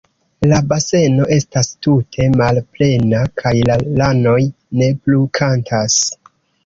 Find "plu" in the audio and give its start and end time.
5.05-5.21